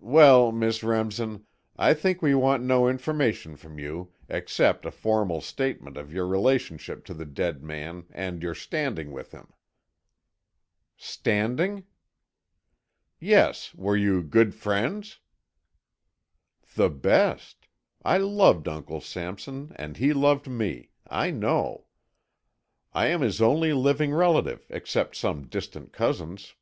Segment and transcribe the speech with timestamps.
[0.00, 1.44] "Well, Miss Remsen,
[1.76, 7.04] I think we want no information from you, except a formal statement of your relationship
[7.04, 9.52] to the dead man and your standing with him."
[10.96, 11.84] "Standing?"
[13.20, 13.74] "Yes.
[13.74, 15.18] Were you good friends?"
[16.74, 17.68] "The best.
[18.02, 21.84] I loved Uncle Sampson and he loved me, I know.
[22.94, 26.54] I am his only living relative, except some distant cousins.